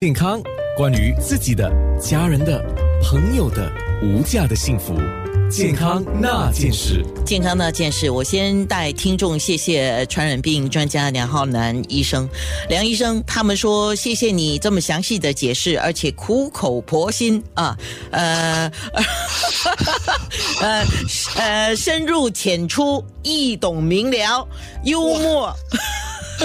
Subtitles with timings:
[0.00, 0.40] 健康，
[0.76, 1.68] 关于自己的、
[2.00, 2.64] 家人的、
[3.02, 3.68] 朋友的
[4.00, 4.94] 无价的幸福，
[5.50, 7.04] 健康那件事。
[7.26, 12.28] 健康那件事，我先带听众谢谢传染病专家梁浩南医生。
[12.68, 17.76] 梁医生，他们说谢谢你这么详细的解释，而且苦口婆心啊，
[18.12, 18.70] 呃，
[20.62, 20.86] 呃
[21.38, 24.46] 呃，深入浅出，易懂明了，
[24.84, 25.52] 幽默。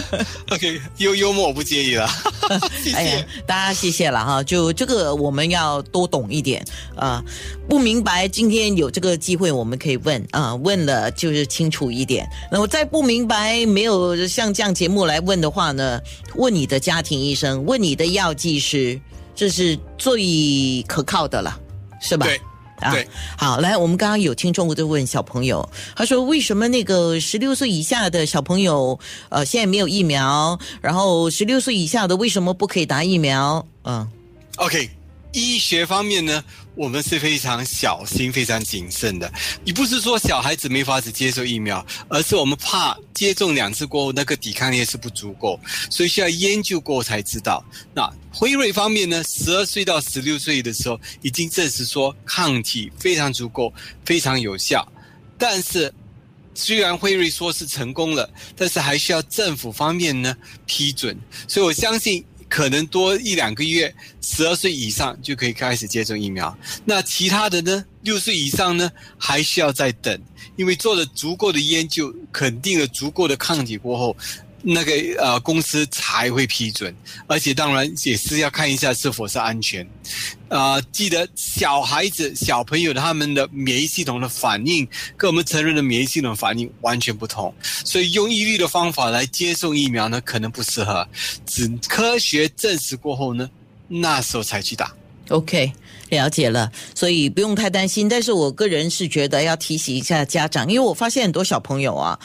[0.50, 2.08] OK，幽幽默我不介意了，
[2.82, 4.42] 谢哎呀谢。，大家谢谢了哈。
[4.42, 6.64] 就这个我们要多懂一点
[6.96, 7.22] 啊、
[7.68, 12.28] 不明白今天有这个机会我们可以问啊、问了就是清楚一点。
[12.50, 16.00] 那我再不明白没有像这样节目来问的话呢，
[16.34, 19.00] 问你的家庭医生，问你的药剂师，
[19.34, 21.58] 这是最可靠的了，
[22.00, 22.26] 是吧？
[22.26, 22.40] 对
[22.82, 22.92] 啊。
[22.92, 33.66] 对，好，来，我们刚刚有听众就问小朋友，他说为什么那个十六岁以下的小朋友，呃，现在没有疫苗，然后十六岁以下的为什么不可以打疫苗？
[33.84, 34.06] 嗯
[34.56, 34.90] ，OK，
[35.32, 36.44] 医学方面呢，
[36.74, 39.30] 我们是非常小心、非常谨慎的。
[39.64, 45.58] 你不是说小孩子没法子接受疫苗，而是我们怕接种两次过后那个抵抗力是不足够，
[45.90, 47.64] 所以需要研究过才知道。
[47.94, 53.72] 那辉瑞方面呢，十二岁到十六岁的时候已经证实说抗体非常足够、
[54.04, 54.86] 非常有效，
[55.38, 55.92] 但是。
[56.54, 60.36] 虽然辉瑞说是成功了，但是还需要政府方面呢
[60.66, 66.54] 批准，所以我相信可能多一两个月，十二岁以上就可以开始接种疫苗。
[66.84, 70.20] 那其他的呢，六岁以上呢，还需要再等，
[70.56, 74.14] 因为做了足够的研究，肯定了足够的抗体过后。
[74.62, 76.94] 那个呃，公司才会批准，
[77.26, 79.86] 而且当然也是要看一下是否是安全。
[80.48, 87.52] 啊、记得小孩子、小朋友他们的免疫系统的反应跟我们成人的免疫系统反应完全不同，
[87.84, 91.06] 所以用一律的方法来接种疫苗呢，可能不适合。
[91.46, 93.48] 只科学证实过后呢，
[93.88, 94.94] 那时候才去打。
[95.28, 95.72] OK，
[96.10, 98.06] 了解了，所以不用太担心。
[98.06, 102.18] 但是我个人是觉得要提醒一下家长，因为我发现很多小朋友啊，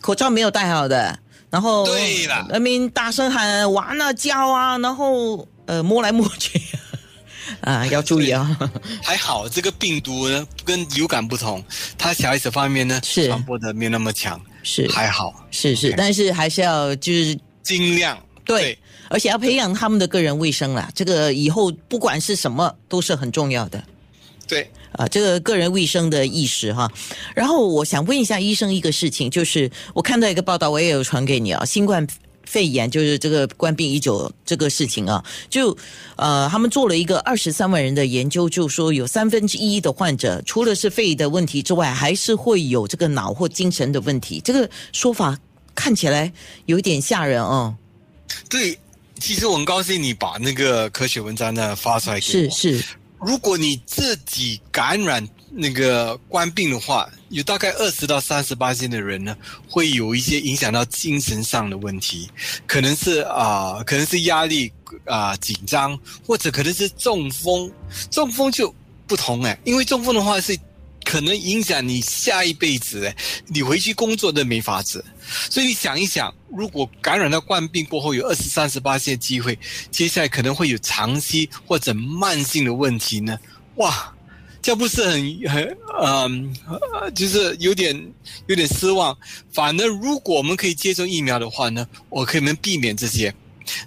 [0.00, 1.18] 口罩没有戴好的，
[1.52, 6.58] 然后对了人民大声喊完了叫啊，然后呃摸来摸去，
[7.60, 8.58] 啊，要注意啊。
[9.02, 11.62] 还好这个病毒呢跟流感不同，
[11.98, 18.78] 它小孩子方面呢是传播的没有那么强，是还好，是是但是还是要就是尽量对，
[19.10, 20.90] 而且要培养他们的个人卫生啦。
[20.94, 23.84] 这个以后不管是什么都是很重要的。
[24.52, 26.86] 对啊，这个个人卫生的意识哈。
[27.34, 32.06] 然后我想问一下医生一个事情，就是我看到一个报道，我也有传给你啊，新冠。
[32.44, 35.74] 肺炎就是这个冠病已久这个事情啊，就
[36.16, 44.38] 呃，他们做了一个二十三万人的研究，就说有三分之一的患者除了是肺的问题之外，还是会有这个脑或精神的问题。
[44.44, 45.38] 这个说法
[45.74, 46.30] 看起来
[46.66, 47.74] 有点吓人哦。
[48.50, 48.78] 对。
[49.18, 52.50] 其实我很高兴你把那个科学文章呢发出来给我。
[52.50, 52.84] 是是，
[53.24, 59.36] 如果你自己感染那个官病的话，有大概二十到三十八的人呢，
[59.68, 62.28] 会有一些影响到精神上的问题，
[62.66, 64.72] 可能是啊、可能是压力
[65.04, 67.70] 啊、紧张，或者可能是中风。
[68.10, 68.74] 中风就
[69.06, 70.58] 不同哎，因为中风的话是
[71.12, 73.14] 可能影响你下一辈子，
[73.46, 75.04] 你回去工作都没法子。
[75.50, 79.58] 所以你想一想，如果感染到冠病过后有二十三十八的机会，
[79.90, 83.38] 接下来可能会有长期或者慢性的问题呢？
[83.74, 84.10] 哇，
[84.62, 86.56] 这不是很很嗯、
[87.14, 87.94] 就是有点
[88.46, 89.14] 有点失望。
[89.52, 93.34] 反而如果我们可以接种疫苗的话呢，我可以能避免这些，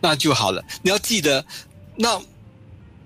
[0.00, 0.64] 那就好了。
[0.80, 1.44] 你要记得，
[1.96, 2.18] 那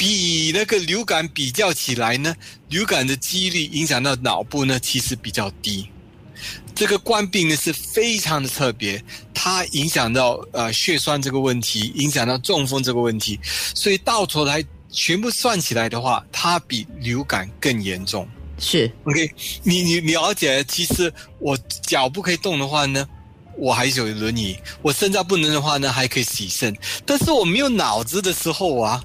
[0.00, 2.34] 比那个流感比较起来呢，
[2.70, 5.90] 流感的几率影响到脑部呢，其实比较低。
[6.74, 13.38] 这个冠病呢是非常的特别，它影响到呃血栓这个问题，影响到中风这个问题，
[13.74, 18.26] 所以到头来全部算起来的话，它比流感更严重。
[18.58, 19.30] 是 OK，
[19.62, 23.06] 你你你了解，其实我脚不可以动的话呢，
[23.58, 26.74] 我还是有轮椅；我肾脏不能的话呢，还可以洗肾。
[27.04, 29.04] 但是我没有脑子的时候啊，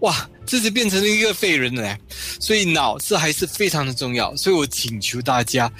[0.00, 1.96] 哇，这就变成了一个废人了。
[2.40, 4.34] 所以脑子还是非常的重要。
[4.36, 5.70] 所以我请求大家。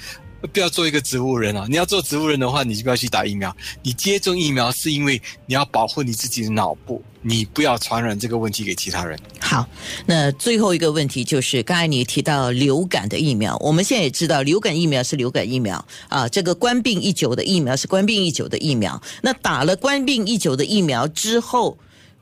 [0.53, 1.65] 不要做一个植物人啊！
[1.67, 3.53] 你要做植物人的话，你就不要去打疫苗。
[3.81, 9.17] 你接种疫苗是因为你要保护你自己的脑部，你不要传染这个问题给其他人。
[9.41, 9.67] 好，
[10.05, 19.01] 那最后一个问题就是，刚才你提到流感的疫苗，我们现在也知道流感疫苗是流感疫苗啊，这个冠病一久的疫苗是冠病一久的疫苗。
[19.23, 21.75] 那打了冠病一久的疫苗之后，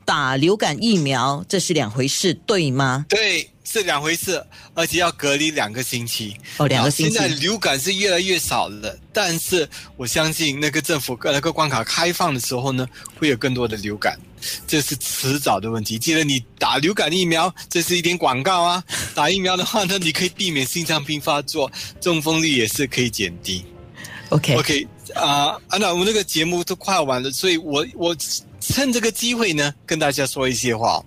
[0.06, 3.04] 打流感疫苗，这是两回事，对吗？
[3.08, 4.42] 对，是两回事，
[4.72, 6.36] 而且要隔离两个星期。
[6.58, 12.86] 哦，两个星期现在流感是越来越少了，但是我相信那个政府那个关卡开放的时候呢，
[13.18, 14.16] 会有更多的流感。
[14.64, 15.98] 这是迟早的问题。
[15.98, 18.84] 记得你打流感疫苗，这是一点广告啊。
[19.12, 21.68] 打疫苗的话呢，你可以避免心脏病发作，
[22.00, 23.64] 中风率也是可以减低。
[24.28, 28.14] OK OK 啊、安娜，我们那个节目都快完了，所以我我
[28.68, 31.02] 趁这个机会呢，跟大家说一些话。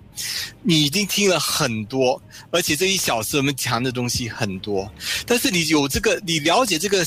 [0.63, 2.21] 你已经听了很多，
[2.51, 4.91] 而且这一小时我们讲的东西很多，
[5.25, 7.05] 但是你有这个，你了解这个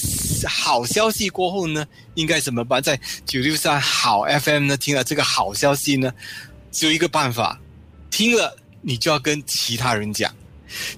[0.49, 2.83] 好消息过后呢，应该怎么办？
[2.83, 6.11] 在九六三好 FM 呢，听了这个好消息呢，
[6.71, 7.61] 只有一个办法，
[8.11, 10.35] 听了你就要跟其他人讲。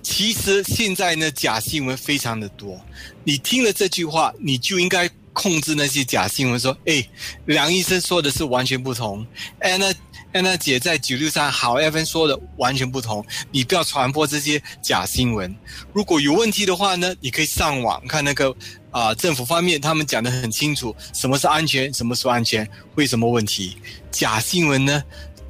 [0.02, 2.80] 其实现在呢，假新闻非常的多，
[3.24, 7.06] 你听了这句话，你就应该控制那些假新闻，说，哎，
[7.44, 9.26] 梁医生说的是完全不同，
[9.60, 9.92] 安娜
[10.32, 15.54] 安娜姐在九六三好 FM 说的完全不同，你不要传播这些假新闻。
[15.92, 18.54] 如果有问题的话呢，你可以上网看那个
[18.90, 23.76] 啊、政府方面他们讲的很清楚，什么是安全，什么是安全，会什么问题。
[24.10, 25.02] 假新闻呢？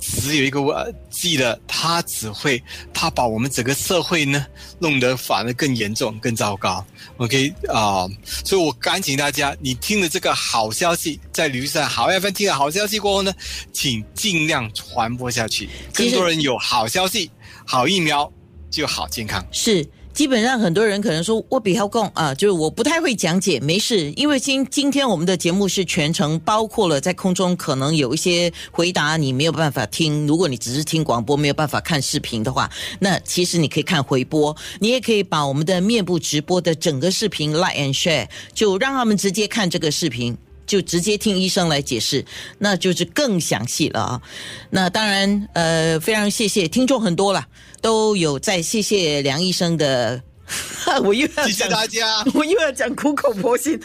[0.06, 2.62] 只有一个问，记得他只会，
[2.92, 4.46] 他把我们整个社会呢
[4.78, 6.84] 弄得反而更严重、更糟糕。
[7.16, 8.06] OK 啊、
[8.44, 13.32] 所以我赶紧大家，你听了这个好消息，在旅上好 FM 听了好消息过后呢，
[13.72, 17.30] 请尽量传播下去，更多人有好消息、
[17.66, 18.30] 好疫苗
[18.70, 19.44] 就好健康。
[19.50, 19.88] 是。
[20.14, 32.70] 基本上很多人可能说，我比较共啊，就是我不太会讲解，没事，因为今今天我们的节目是全程包括了在空中可能有一些回答你没有办法听，如果你只是听广播没有办法看视频的话，
[33.00, 40.38] 那其实你可以看回播，你也可以把我们的面部直播的整个视频 like and share，就让他们直接看这个视频。
[40.66, 42.24] 就直接听医生来解释，
[42.56, 44.22] 那就是更详细了啊。
[44.70, 47.46] 那当然，呃，非常谢谢听众很多了，
[47.84, 50.22] 都有在谢谢梁医生的。
[51.04, 53.78] 我又要谢谢大家， 我又要讲苦口婆心。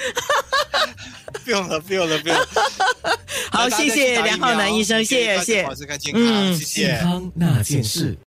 [1.44, 2.48] 不用了，不用了，不用了。
[3.51, 5.75] 好，谢谢梁浩南医生，谢谢保。
[5.75, 6.86] 持健康，嗯谢谢。
[6.88, 8.18] 健康那件事。